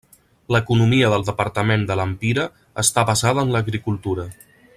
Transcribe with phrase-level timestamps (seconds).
[0.53, 2.47] L'economia del departament de Lempira
[2.85, 4.29] està basada en l'agricultura.